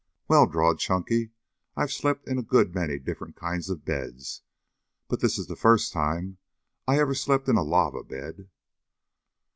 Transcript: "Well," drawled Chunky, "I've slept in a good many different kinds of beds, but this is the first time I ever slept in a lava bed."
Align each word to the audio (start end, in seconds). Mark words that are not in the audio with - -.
"Well," 0.27 0.47
drawled 0.47 0.79
Chunky, 0.79 1.29
"I've 1.77 1.91
slept 1.91 2.27
in 2.27 2.39
a 2.39 2.41
good 2.41 2.73
many 2.73 2.97
different 2.97 3.35
kinds 3.35 3.69
of 3.69 3.85
beds, 3.85 4.41
but 5.07 5.19
this 5.19 5.37
is 5.37 5.45
the 5.45 5.55
first 5.55 5.93
time 5.93 6.39
I 6.87 6.97
ever 6.97 7.13
slept 7.13 7.47
in 7.47 7.55
a 7.55 7.61
lava 7.61 8.03
bed." 8.03 8.49